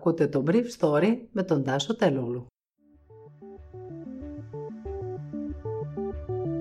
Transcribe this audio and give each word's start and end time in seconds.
Ακούτε 0.00 0.26
το 0.26 0.44
Brief 0.46 0.64
Story 0.78 1.16
με 1.32 1.42
τον 1.42 1.64
Τάσο 1.64 1.96
Τελούλου. 1.96 2.46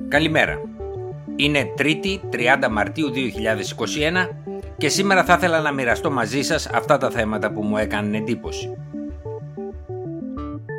Καλημέρα. 0.07 0.61
Είναι 1.35 1.73
3η 1.77 2.19
30 2.31 2.67
Μαρτίου 2.71 3.09
2021 3.13 4.29
και 4.77 4.89
σήμερα 4.89 5.23
θα 5.23 5.33
ήθελα 5.33 5.61
να 5.61 5.71
μοιραστώ 5.71 6.11
μαζί 6.11 6.41
σας 6.41 6.67
αυτά 6.67 6.97
τα 6.97 7.09
θέματα 7.09 7.51
που 7.51 7.63
μου 7.63 7.77
έκαναν 7.77 8.13
εντύπωση. 8.13 8.77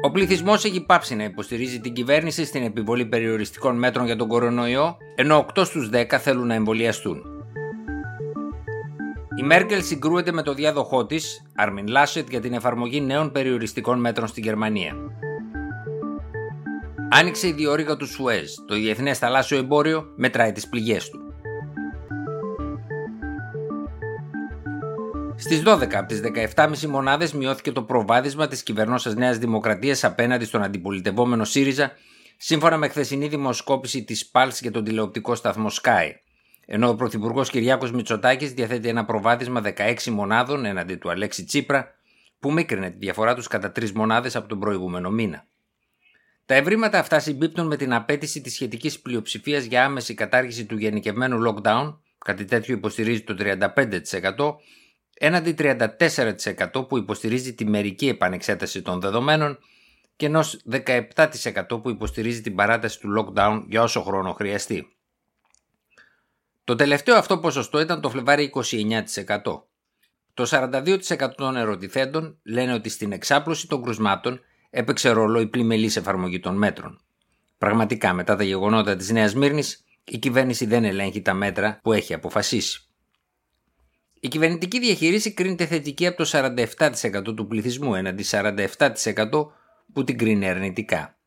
Ο 0.02 0.10
πληθυσμός 0.10 0.64
έχει 0.64 0.80
πάψει 0.80 1.14
να 1.14 1.24
υποστηρίζει 1.24 1.80
την 1.80 1.92
κυβέρνηση 1.92 2.44
στην 2.44 2.62
επιβολή 2.62 3.06
περιοριστικών 3.06 3.78
μέτρων 3.78 4.06
για 4.06 4.16
τον 4.16 4.28
κορονοϊό, 4.28 4.96
ενώ 5.14 5.46
8 5.54 5.64
στους 5.64 5.90
10 5.92 6.18
θέλουν 6.18 6.46
να 6.46 6.54
εμβολιαστούν. 6.54 7.22
Η 9.40 9.42
Μέρκελ 9.42 9.82
συγκρούεται 9.82 10.32
με 10.32 10.42
το 10.42 10.54
διάδοχό 10.54 11.06
της, 11.06 11.49
Άρμιν 11.60 11.86
Λάσετ, 11.86 12.30
για 12.30 12.40
την 12.40 12.52
εφαρμογή 12.52 13.00
νέων 13.00 13.32
περιοριστικών 13.32 14.00
μέτρων 14.00 14.28
στην 14.28 14.42
Γερμανία. 14.42 14.96
Άνοιξε 17.10 17.46
η 17.48 17.52
διόρυγα 17.52 17.96
του 17.96 18.06
Σουέζ. 18.06 18.54
Το 18.66 18.74
διεθνές 18.74 19.18
θαλάσσιο 19.18 19.58
εμπόριο 19.58 20.12
μετράει 20.16 20.52
τις 20.52 20.68
πληγές 20.68 21.08
του. 21.08 21.20
Στις 25.36 25.62
12 25.62 25.94
από 25.94 26.06
τις 26.06 26.20
17,5 26.54 26.86
μονάδες 26.86 27.32
μειώθηκε 27.32 27.72
το 27.72 27.82
προβάδισμα 27.82 28.46
της 28.46 28.62
κυβερνόσα 28.62 29.14
Νέας 29.14 29.38
Δημοκρατίας 29.38 30.04
απέναντι 30.04 30.44
στον 30.44 30.62
αντιπολιτευόμενο 30.62 31.44
ΣΥΡΙΖΑ, 31.44 31.92
σύμφωνα 32.36 32.76
με 32.76 32.88
χθεσινή 32.88 33.28
δημοσκόπηση 33.28 34.04
της 34.04 34.26
ΠΑΛΣ 34.26 34.60
για 34.60 34.70
τον 34.70 34.84
τηλεοπτικό 34.84 35.34
σταθμό 35.34 35.70
Sky. 35.82 36.08
Ενώ 36.72 36.88
ο 36.88 36.94
Πρωθυπουργός 36.94 37.50
Κυριάκος 37.50 37.92
Μητσοτάκης 37.92 38.52
διαθέτει 38.52 38.88
ένα 38.88 39.04
προβάδισμα 39.04 39.62
16 39.76 40.04
μονάδων 40.04 40.64
έναντι 40.64 40.96
του 40.96 41.10
Αλέξη 41.10 41.44
Τσίπρα, 41.44 41.94
που 42.38 42.52
μίκρινε 42.52 42.90
τη 42.90 42.96
διαφορά 42.98 43.34
τους 43.34 43.46
κατά 43.46 43.72
τρεις 43.72 43.92
μονάδες 43.92 44.36
από 44.36 44.48
τον 44.48 44.58
προηγούμενο 44.58 45.10
μήνα. 45.10 45.46
Τα 46.46 46.54
ευρήματα 46.54 46.98
αυτά 46.98 47.18
συμπίπτουν 47.18 47.66
με 47.66 47.76
την 47.76 47.92
απέτηση 47.92 48.40
της 48.40 48.52
σχετικής 48.52 49.00
πλειοψηφίας 49.00 49.64
για 49.64 49.84
άμεση 49.84 50.14
κατάργηση 50.14 50.66
του 50.66 50.76
γενικευμένου 50.76 51.42
lockdown, 51.46 51.96
κάτι 52.18 52.44
τέτοιο 52.44 52.74
υποστηρίζει 52.74 53.20
το 53.20 53.36
35%, 53.38 54.54
έναντι 55.14 55.54
34% 55.58 56.88
που 56.88 56.98
υποστηρίζει 56.98 57.54
τη 57.54 57.64
μερική 57.64 58.08
επανεξέταση 58.08 58.82
των 58.82 59.00
δεδομένων 59.00 59.58
και 60.16 60.26
ενός 60.26 60.60
17% 60.70 61.82
που 61.82 61.90
υποστηρίζει 61.90 62.40
την 62.40 62.54
παράταση 62.54 63.00
του 63.00 63.08
lockdown 63.18 63.64
για 63.68 63.82
όσο 63.82 64.02
χρόνο 64.02 64.32
χρειαστεί. 64.32 64.94
Το 66.64 66.74
τελευταίο 66.74 67.16
αυτό 67.16 67.38
ποσοστό 67.38 67.80
ήταν 67.80 68.00
το 68.00 68.10
Φλεβάρι 68.10 68.52
29%. 68.54 69.62
Το 70.34 70.46
42% 70.50 71.30
των 71.36 71.56
ερωτηθέντων 71.56 72.38
λένε 72.42 72.72
ότι 72.72 72.88
στην 72.88 73.12
εξάπλωση 73.12 73.68
των 73.68 73.82
κρουσμάτων 73.82 74.40
έπαιξε 74.70 75.10
ρόλο 75.10 75.40
η 75.40 75.46
πλημελής 75.46 75.96
εφαρμογή 75.96 76.40
των 76.40 76.56
μέτρων. 76.56 77.00
Πραγματικά 77.58 78.12
μετά 78.12 78.36
τα 78.36 78.44
γεγονότα 78.44 78.96
της 78.96 79.10
Νέας 79.10 79.34
Μύρνης 79.34 79.84
η 80.04 80.18
κυβέρνηση 80.18 80.66
δεν 80.66 80.84
ελέγχει 80.84 81.22
τα 81.22 81.34
μέτρα 81.34 81.80
που 81.82 81.92
έχει 81.92 82.14
αποφασίσει. 82.14 82.84
Η 84.20 84.28
κυβερνητική 84.28 84.78
διαχείριση 84.78 85.32
κρίνεται 85.32 85.66
θετική 85.66 86.06
από 86.06 86.16
το 86.16 86.30
47% 86.32 87.34
του 87.36 87.46
πληθυσμού 87.46 87.94
έναντι 87.94 88.24
47% 88.30 88.66
που 89.92 90.04
την 90.04 90.18
κρίνει 90.18 90.48
αρνητικά. 90.48 91.18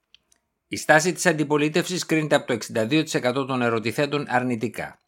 Η 0.67 0.75
στάση 0.75 1.13
της 1.13 1.25
αντιπολίτευσης 1.25 2.05
κρίνεται 2.05 2.35
από 2.35 2.45
το 2.45 2.53
62% 2.53 3.33
των 3.33 3.61
ερωτηθέντων 3.61 4.25
αρνητικά. 4.29 4.99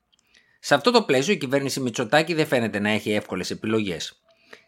Σε 0.68 0.76
αυτό 0.76 0.92
το 0.92 1.02
πλαίσιο 1.02 1.34
η 1.34 1.38
κυβέρνηση 1.38 1.80
Μητσοτάκη 1.80 2.34
δεν 2.34 2.48
φαίνεται 2.48 2.80
να 2.80 2.90
έχει 2.90 3.12
εύκολες 3.12 3.52
επιλογές. 3.52 4.22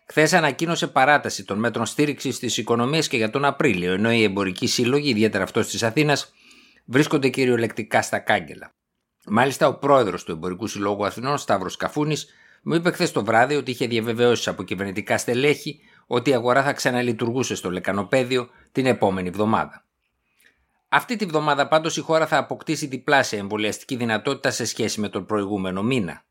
Χθες 0.08 0.34
ανακοίνωσε 0.34 0.88
παράταση 0.88 1.45
των 1.45 1.59
μέτρων 1.59 1.86
στήριξης 1.86 2.40
της 2.40 2.58
οικονομίας 2.58 3.08
και 3.08 3.17
για 3.17 3.30
τον 3.30 3.45
Απρίλιο, 3.45 3.94
ενώ 3.94 4.12
οι 4.12 4.23
εμπορικοί 4.23 4.68
σύλλογοι, 4.68 5.09
ιδιαίτερα 5.09 5.44
αυτός 5.44 5.68
της 5.68 5.84
Αθήνας, 5.84 6.34
βρίσκονται 6.86 7.30
κυριολεκτικά 7.30 8.02
στα 8.02 8.20
κάγκελα. 8.20 8.73
Μάλιστα, 9.25 9.68
ο 9.68 9.74
πρόεδρος 9.74 10.24
του 10.24 10.31
Εμπορικού 10.31 10.68
Συλλόγου 10.68 11.06
Αθηνών, 11.06 11.38
Σταύρος 11.38 11.78
Καφούνης, 11.78 12.28
μου 12.63 12.74
είπε 12.74 12.91
χθες 12.91 13.12
το 13.12 13.24
βράδυ 13.24 13.56
ότι 13.56 13.72
είχε 13.72 13.88
διαβεβαιώσεις 13.88 14.47
από 14.47 14.63
κυβερνητικά 14.63 15.18
στελέχη 15.18 15.80
ότι 16.07 16.30
η 16.30 16.34
αγορά 16.34 16.63
θα 16.63 16.74
ξαναλειτουργούσε 16.74 17.56
στο 17.56 17.72
λεκανοπέδιο 17.72 18.50
την 18.72 18.86
επόμενη 18.86 19.28
εβδομάδα. 19.28 19.87
Αυτή 20.90 21.16
τη 21.16 21.25
βδομάδα 21.25 21.68
πάντως 21.68 21.98
η 21.98 22.02
χώρα 22.02 22.28
θα 22.28 22.38
αποκτήσει 22.38 22.88
διπλάσια 22.88 23.40
εμβολιαστική 23.40 23.96
δυνατότητα 23.96 24.52
σε 24.52 24.66
σχέση 24.66 25.00
με 25.00 25.09
τον 25.09 25.25
προηγούμενο 25.25 25.84
μήνα. 25.84 26.25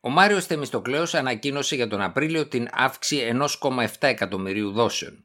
Ο 0.00 0.08
Μάριος 0.08 0.46
Θεμιστοκλέος 0.46 1.14
ανακοίνωσε 1.14 1.74
για 1.74 1.88
τον 1.88 2.00
Απρίλιο 2.00 2.46
την 2.46 2.68
αύξηση 2.72 3.30
1,7 3.60 3.86
εκατομμυρίου 4.00 4.72
δόσεων. 4.72 5.24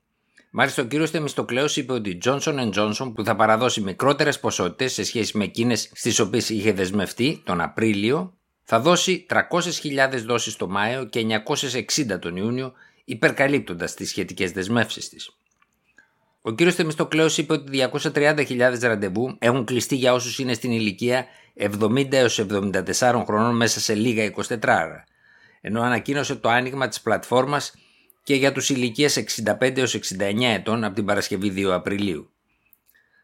Μάλιστα, 0.51 0.81
ο 0.81 0.85
κύριος 0.85 1.09
Θεμιστοκλέος 1.09 1.77
είπε 1.77 1.93
ότι 1.93 2.09
η 2.09 2.21
Johnson 2.25 2.71
Johnson, 2.73 3.11
που 3.15 3.23
θα 3.23 3.35
παραδώσει 3.35 3.81
μικρότερες 3.81 4.39
ποσότητες 4.39 4.93
σε 4.93 5.03
σχέση 5.03 5.37
με 5.37 5.43
εκείνες 5.43 5.91
στις 5.93 6.19
οποίες 6.19 6.49
είχε 6.49 6.71
δεσμευτεί 6.71 7.41
τον 7.45 7.61
Απρίλιο, 7.61 8.37
θα 8.63 8.79
δώσει 8.79 9.25
300.000 9.29 10.25
δόσεις 10.25 10.55
το 10.55 10.67
Μάιο 10.67 11.05
και 11.05 11.19
960 11.19 12.19
τον 12.19 12.35
Ιούνιο, 12.35 12.73
υπερκαλύπτοντας 13.05 13.93
τις 13.93 14.09
σχετικές 14.09 14.51
δεσμεύσεις 14.51 15.09
της. 15.09 15.29
Ο 16.47 16.55
κ. 16.55 16.61
Θεμιστοκλέος 16.71 17.37
είπε 17.37 17.53
ότι 17.53 17.89
230.000 17.91 18.79
ραντεβού 18.81 19.35
έχουν 19.39 19.65
κλειστεί 19.65 19.95
για 19.95 20.13
όσους 20.13 20.39
είναι 20.39 20.53
στην 20.53 20.71
ηλικία 20.71 21.25
70 21.59 22.11
έως 22.11 22.45
74 22.49 23.23
χρονών 23.25 23.55
μέσα 23.55 23.79
σε 23.79 23.93
λίγα 23.93 24.31
24 24.35 24.57
ώρα, 24.63 25.03
ενώ 25.61 25.81
ανακοίνωσε 25.81 26.35
το 26.35 26.49
άνοιγμα 26.49 26.87
της 26.87 27.01
πλατφόρμας 27.01 27.73
και 28.23 28.35
για 28.35 28.51
τους 28.51 28.69
ηλικίες 28.69 29.23
65 29.59 29.77
έως 29.77 29.95
69 29.95 30.53
ετών 30.53 30.83
από 30.83 30.95
την 30.95 31.05
Παρασκευή 31.05 31.53
2 31.55 31.69
Απριλίου. 31.71 32.29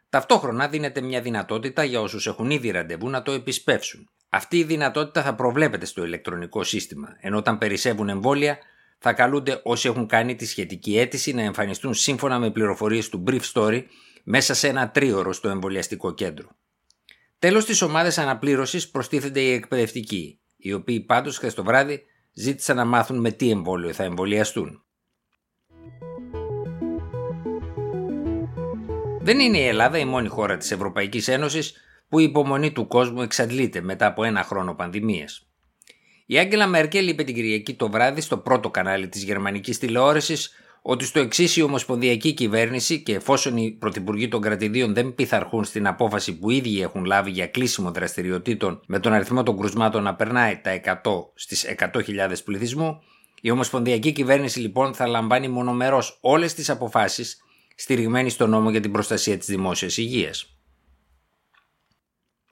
Ταυτόχρονα 0.09 0.67
δίνεται 0.67 1.01
μια 1.01 1.21
δυνατότητα 1.21 1.83
για 1.83 2.01
όσους 2.01 2.27
έχουν 2.27 2.49
ήδη 2.49 2.71
ραντεβού 2.71 3.09
να 3.09 3.21
το 3.21 3.31
επισπεύσουν. 3.31 4.09
Αυτή 4.29 4.57
η 4.57 4.63
δυνατότητα 4.63 5.21
θα 5.21 5.35
προβλέπεται 5.35 5.85
στο 5.85 6.05
ηλεκτρονικό 6.05 6.63
σύστημα, 6.63 7.17
ενώ 7.19 7.37
όταν 7.37 7.57
περισσεύουν 7.57 8.09
εμβόλια 8.09 8.57
θα 9.03 9.13
καλούνται 9.13 9.61
όσοι 9.63 9.87
έχουν 9.87 10.07
κάνει 10.07 10.35
τη 10.35 10.45
σχετική 10.45 10.97
αίτηση 10.97 11.33
να 11.33 11.41
εμφανιστούν 11.41 11.93
σύμφωνα 11.93 12.39
με 12.39 12.51
πληροφορίες 12.51 13.09
του 13.09 13.23
Brief 13.27 13.41
Story 13.53 13.83
μέσα 14.23 14.53
σε 14.53 14.67
ένα 14.67 14.91
τρίωρο 14.91 15.33
στο 15.33 15.49
εμβολιαστικό 15.49 16.13
κέντρο. 16.13 16.49
Τέλος 17.39 17.65
της 17.65 17.81
ομάδας 17.81 18.17
αναπλήρωσης 18.17 18.89
προστίθενται 18.89 19.39
οι 19.39 19.53
εκπαιδευτικοί, 19.53 20.39
οι 20.57 20.73
οποίοι 20.73 20.99
πάντως 20.99 21.37
χθες 21.37 21.53
το 21.53 21.63
βράδυ 21.63 22.03
ζήτησαν 22.33 22.75
να 22.75 22.85
μάθουν 22.85 23.19
με 23.19 23.31
τι 23.31 23.49
εμβόλιο 23.49 23.93
θα 23.93 24.03
εμβολιαστούν. 24.03 24.83
Δεν 29.19 29.39
είναι 29.39 29.57
η 29.57 29.67
Ελλάδα 29.67 29.97
η 29.97 30.05
μόνη 30.05 30.27
χώρα 30.27 30.57
της 30.57 30.71
Ευρωπαϊκής 30.71 31.27
Ένωσης 31.27 31.73
που 32.07 32.19
η 32.19 32.23
υπομονή 32.23 32.71
του 32.71 32.87
κόσμου 32.87 33.21
εξαντλείται 33.21 33.81
μετά 33.81 34.05
από 34.05 34.23
ένα 34.23 34.43
χρόνο 34.43 34.75
πανδημίας. 34.75 35.50
Η 36.31 36.37
Άγγελα 36.37 36.67
Μέρκελ 36.67 37.07
είπε 37.07 37.23
την 37.23 37.35
Κυριακή 37.35 37.73
το 37.73 37.89
βράδυ 37.89 38.21
στο 38.21 38.37
πρώτο 38.37 38.69
κανάλι 38.69 39.07
της 39.07 39.23
γερμανικής 39.23 39.77
τηλεόρασης 39.77 40.51
ότι 40.81 41.05
στο 41.05 41.19
εξής 41.19 41.57
η 41.57 41.61
Ομοσπονδιακή 41.61 42.33
Κυβέρνηση 42.33 42.99
και 42.99 43.13
εφόσον 43.13 43.57
οι 43.57 43.71
πρωθυπουργοί 43.71 44.27
των 44.27 44.41
κρατηδίων 44.41 44.93
δεν 44.93 45.15
πειθαρχούν 45.15 45.63
στην 45.63 45.87
απόφαση 45.87 46.37
που 46.37 46.49
ήδη 46.49 46.81
έχουν 46.81 47.05
λάβει 47.05 47.31
για 47.31 47.47
κλείσιμο 47.47 47.91
δραστηριοτήτων 47.91 48.81
με 48.87 48.99
τον 48.99 49.13
αριθμό 49.13 49.43
των 49.43 49.57
κρουσμάτων 49.57 50.03
να 50.03 50.15
περνάει 50.15 50.57
τα 50.57 50.81
100 51.03 51.11
στις 51.33 51.65
100.000 51.79 51.91
πληθυσμού, 52.45 53.01
η 53.41 53.51
Ομοσπονδιακή 53.51 54.11
Κυβέρνηση 54.11 54.59
λοιπόν 54.59 54.93
θα 54.93 55.07
λαμβάνει 55.07 55.47
μονομερός 55.47 56.17
όλες 56.21 56.53
τις 56.53 56.69
αποφάσεις 56.69 57.43
στηριγμένη 57.75 58.29
στο 58.29 58.47
νόμο 58.47 58.69
για 58.69 58.81
την 58.81 58.91
προστασία 58.91 59.37
της 59.37 59.47
δημόσιας 59.47 59.97
υγείας. 59.97 60.60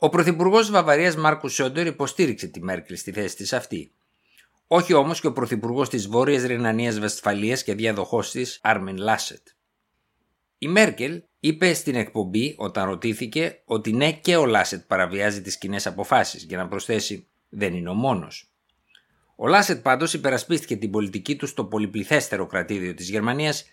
Ο 0.02 0.10
Πρωθυπουργός 0.10 0.62
της 0.62 0.70
Βαβαρίας 0.70 1.16
Μάρκου 1.16 1.50
Σόντερ 1.50 1.88
υποστήριξε 1.88 2.48
τη 2.48 2.62
Μέρκελ 2.62 2.98
στη 2.98 3.12
θέση 3.12 3.36
της 3.36 3.54
αυτή. 3.54 3.92
Όχι 4.68 4.94
όμως 4.94 5.20
και 5.22 5.28
ο 5.28 5.32
Πρωθυπουργός 5.32 5.90
της 5.90 6.08
Βόρειας 6.08 6.44
Ρινανίας 6.44 7.00
Βεσφαλίας 7.00 7.64
και 7.64 7.74
διαδοχός 7.74 8.32
της 8.32 8.60
Άρμιν 8.62 8.98
Λάσετ. 8.98 9.48
Η 10.58 10.68
Μέρκελ 10.68 11.24
είπε 11.40 11.74
στην 11.74 11.96
εκπομπή 11.96 12.56
όταν 12.58 12.86
ρωτήθηκε 12.86 13.62
ότι 13.66 13.94
ναι 13.94 14.12
και 14.12 14.36
ο 14.36 14.46
Λάσετ 14.46 14.84
παραβιάζει 14.88 15.42
τις 15.42 15.58
κοινές 15.58 15.88
αποφάσεις 15.88 16.44
για 16.44 16.58
να 16.58 16.68
προσθέσει 16.68 17.28
δεν 17.50 17.74
είναι 17.74 17.90
ο 17.90 17.94
μόνος. 17.94 18.52
Ο 19.36 19.48
Λάσετ 19.48 19.82
πάντως 19.82 20.14
υπερασπίστηκε 20.14 20.76
την 20.76 20.92
πολιτική 20.92 21.36
του 21.36 21.48
στο 21.48 21.66
πολυπληθέστερο 21.66 22.46
κρατήδιο 22.46 22.94
της 22.94 23.10
Γερμανίας, 23.10 23.66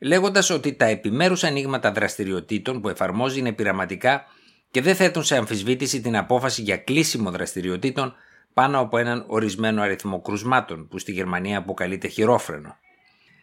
λέγοντας 0.00 0.50
ότι 0.50 0.74
τα 0.74 0.84
επιμέρους 0.84 1.44
ανοίγματα 1.44 1.92
δραστηριοτήτων 1.92 2.80
που 2.80 2.88
εφαρμόζει 2.88 3.38
είναι 3.38 3.52
πειραματικά 3.52 4.26
και 4.74 4.82
δεν 4.82 4.94
θέτουν 4.94 5.24
σε 5.24 5.36
αμφισβήτηση 5.36 6.00
την 6.00 6.16
απόφαση 6.16 6.62
για 6.62 6.76
κλείσιμο 6.76 7.30
δραστηριοτήτων 7.30 8.14
πάνω 8.54 8.78
από 8.78 8.98
έναν 8.98 9.24
ορισμένο 9.26 9.82
αριθμό 9.82 10.20
κρουσμάτων 10.20 10.88
που 10.88 10.98
στη 10.98 11.12
Γερμανία 11.12 11.58
αποκαλείται 11.58 12.08
χειρόφρενο. 12.08 12.76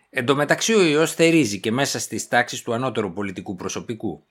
Εν 0.09 0.25
τω 0.25 0.35
μεταξύ 0.35 0.73
ο 0.73 0.81
ιός 0.81 1.13
θερίζει 1.13 1.59
και 1.59 1.71
μέσα 1.71 1.99
στις 1.99 2.27
τάξεις 2.27 2.61
του 2.61 2.73
ανώτερου 2.73 3.13
πολιτικού 3.13 3.55
προσωπικού. 3.55 4.23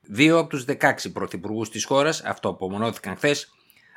Δύο 0.00 0.38
από 0.38 0.48
τους 0.48 0.64
16 0.68 1.12
πρωθυπουργούς 1.12 1.70
της 1.70 1.84
χώρας 1.84 2.22
αυτό 2.22 2.48
απομονώθηκαν 2.48 3.16
χθες, 3.16 3.52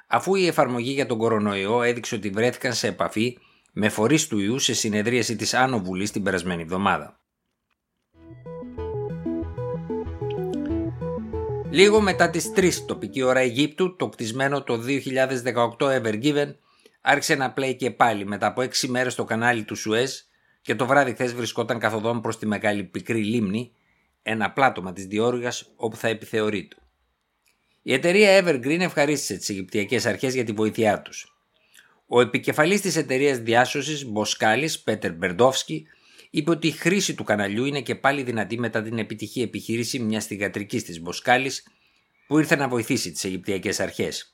αφού 0.07 0.35
η 0.35 0.47
εφαρμογή 0.47 0.91
για 0.91 1.05
τον 1.05 1.17
κορονοϊό 1.17 1.81
έδειξε 1.81 2.15
ότι 2.15 2.29
βρέθηκαν 2.29 2.73
σε 2.73 2.87
επαφή 2.87 3.37
με 3.71 3.89
φορείς 3.89 4.27
του 4.27 4.39
ιού 4.39 4.59
σε 4.59 4.73
συνεδρίαση 4.73 5.35
της 5.35 5.53
Άνω 5.53 5.79
Βουλής 5.79 6.11
την 6.11 6.23
περασμένη 6.23 6.61
εβδομάδα. 6.61 7.19
Λίγο 11.71 12.01
μετά 12.01 12.29
τις 12.29 12.51
3 12.55 12.71
τοπική 12.85 13.21
ώρα 13.21 13.39
Αιγύπτου, 13.39 13.95
το 13.95 14.09
κτισμένο 14.09 14.63
το 14.63 14.79
2018 15.77 15.77
Ever 15.79 16.23
Given 16.23 16.55
άρχισε 17.01 17.35
να 17.35 17.51
πλέει 17.51 17.75
και 17.75 17.91
πάλι 17.91 18.25
μετά 18.25 18.47
από 18.47 18.61
6 18.61 18.87
μέρες 18.87 19.13
στο 19.13 19.23
κανάλι 19.23 19.63
του 19.63 19.75
Σουέζ 19.75 20.13
και 20.61 20.75
το 20.75 20.85
βράδυ 20.85 21.11
χθες 21.11 21.33
βρισκόταν 21.33 21.79
καθοδόν 21.79 22.21
προς 22.21 22.37
τη 22.37 22.45
μεγάλη 22.45 22.83
πικρή 22.83 23.23
λίμνη, 23.23 23.71
ένα 24.23 24.51
πλάτωμα 24.51 24.93
της 24.93 25.05
διόρυγας 25.05 25.71
όπου 25.75 25.95
θα 25.95 26.07
επιθεωρείται. 26.07 26.75
Η 27.81 27.93
εταιρεία 27.93 28.43
Evergreen 28.43 28.79
ευχαρίστησε 28.79 29.35
τις 29.35 29.49
Αιγυπτιακές 29.49 30.05
αρχές 30.05 30.33
για 30.33 30.43
τη 30.43 30.51
βοήθειά 30.51 31.01
τους. 31.01 31.35
Ο 32.07 32.21
επικεφαλής 32.21 32.81
της 32.81 32.95
εταιρείας 32.95 33.37
διάσωσης 33.37 34.05
Μποσκάλης, 34.05 34.79
Πέτερ 34.79 35.13
Μπερντόφσκι, 35.13 35.87
είπε 36.35 36.51
ότι 36.51 36.67
η 36.67 36.71
χρήση 36.71 37.15
του 37.15 37.23
καναλιού 37.23 37.65
είναι 37.65 37.81
και 37.81 37.95
πάλι 37.95 38.23
δυνατή 38.23 38.59
μετά 38.59 38.81
την 38.81 38.97
επιτυχή 38.97 39.41
επιχείρηση 39.41 39.99
μιας 39.99 40.25
θηγατρικής 40.25 40.83
της 40.83 41.01
Μποσκάλης 41.01 41.67
που 42.27 42.39
ήρθε 42.39 42.55
να 42.55 42.67
βοηθήσει 42.67 43.11
τις 43.11 43.23
Αιγυπτιακές 43.23 43.79
αρχές. 43.79 44.33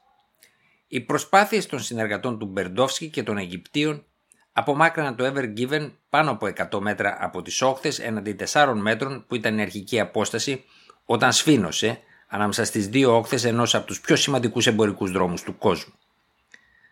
Οι 0.88 1.00
προσπάθειες 1.00 1.65
των 1.65 1.80
συνεργατών 1.80 2.39
του 2.39 2.45
Μπερντόφσκι 2.45 3.09
και 3.09 3.24
των 3.24 3.38
Αιγυπτίων 3.38 4.06
απομάκρυναν 4.51 5.15
το 5.15 5.25
Ever 5.25 5.57
Given 5.57 5.92
πάνω 6.09 6.31
από 6.31 6.51
100 6.71 6.80
μέτρα 6.80 7.18
από 7.19 7.42
τις 7.42 7.62
όχθες 7.62 8.00
έναντι 8.00 8.36
4 8.51 8.74
μέτρων 8.75 9.25
που 9.27 9.36
ήταν 9.36 9.57
η 9.57 9.62
αρχική 9.62 10.00
απόσταση 10.00 10.63
όταν 11.06 11.31
σφήνωσε 11.31 12.00
ανάμεσα 12.27 12.65
στις 12.65 12.88
δύο 12.88 13.15
όχθες 13.18 13.44
ενός 13.44 13.75
από 13.75 13.86
τους 13.86 14.01
πιο 14.01 14.15
σημαντικούς 14.15 14.68
εμπορικούς 14.68 15.12
δρόμους 15.12 15.42
του 15.42 15.57
κόσμου. 15.57 15.94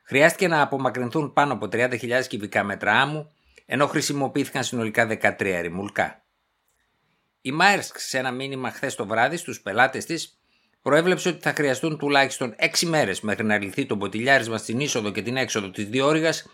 Χρειάστηκε 0.04 0.48
να 0.48 0.62
απομακρυνθούν 0.62 1.34
πάνω 1.34 1.54
από 1.54 1.66
30.000 1.72 2.28
κυβικά 2.28 2.64
μέτρα 2.64 3.02
άμμου 3.02 3.32
ενώ 3.72 3.88
χρησιμοποιήθηκαν 3.88 4.64
συνολικά 4.64 5.08
13 5.22 5.60
ρημουλκά. 5.62 6.24
Η 7.42 7.52
Μάερσκ 7.52 8.00
σε 8.00 8.18
ένα 8.18 8.32
μήνυμα 8.32 8.72
χθες 8.72 8.96
το 8.96 9.06
βράδυ 9.06 9.38
στους 9.38 9.62
πελάτες 9.62 10.06
της 10.06 10.40
προέβλεψε 10.82 11.30
ότι 11.30 11.40
θα 11.42 11.54
χρειαστούν 11.54 11.98
τουλάχιστον 11.98 12.56
6 12.60 12.88
μέρες 12.88 13.22
μέχρι 13.22 13.46
να 13.46 13.58
λυθεί 13.58 13.86
το 13.86 13.96
μποτιλιάρισμα 13.96 14.58
στην 14.58 14.80
είσοδο 14.80 15.12
και 15.12 15.22
την 15.22 15.38
έξοδο 15.38 15.70
της 15.70 15.86
διόρυγας 15.86 16.46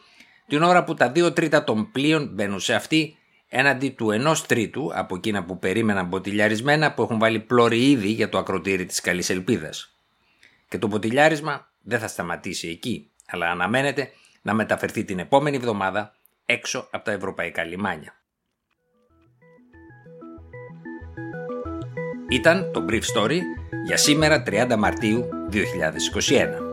την 0.48 0.64
ώρα 0.64 0.84
που 0.84 0.94
τα 0.94 1.12
2 1.16 1.36
τρίτα 1.36 1.64
των 1.64 1.92
πλοίων 1.92 2.30
μπαίνουν 2.34 2.60
σε 2.60 2.74
αυτή 2.74 3.18
έναντι 3.48 3.90
του 3.90 4.08
1 4.28 4.38
τρίτου 4.48 4.92
από 4.94 5.16
εκείνα 5.16 5.44
που 5.44 5.60
περίμεναν 5.60 6.06
μποτιλιαρισμένα 6.06 6.94
που 6.94 7.02
έχουν 7.02 7.20
βάλει 7.20 7.40
πλώρη 7.40 7.90
ήδη 7.90 8.08
για 8.08 8.30
το 8.30 8.38
ακροτήρι 8.38 8.86
της 8.86 9.02
καλής 9.02 9.30
ελπίδας. 9.30 9.96
Και 10.70 10.78
το 10.78 10.88
μποτιλιάρισμα 10.88 11.72
δεν 11.82 12.00
θα 12.00 12.08
σταματήσει 12.08 12.68
εκεί, 12.68 13.12
αλλά 13.28 13.50
αναμένεται 13.50 14.12
να 14.42 14.54
μεταφερθεί 14.54 15.04
την 15.04 15.20
επόμενη 15.20 15.56
εβδομάδα 15.56 16.16
έξω 16.46 16.88
από 16.92 17.04
τα 17.06 17.12
ευρωπαϊκά 17.12 17.64
λιμάνια. 17.64 18.14
Ήταν 22.30 22.72
το 22.72 22.86
Brief 22.90 23.02
Story 23.16 23.40
για 23.86 23.98
σήμερα 23.98 24.44
30 24.48 24.76
Μαρτίου 24.78 25.30
2021. 25.52 26.65